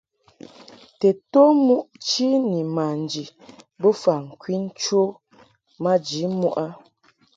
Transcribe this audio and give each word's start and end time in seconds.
Tedtom 0.99 1.53
muʼ 1.67 1.85
chi 2.05 2.27
ni 2.49 2.61
manji 2.75 3.23
bofa 3.81 4.13
ŋkwin 4.27 4.63
cho 4.81 5.01
maji 5.83 6.21
muʼ 6.39 6.55
a. 6.65 6.67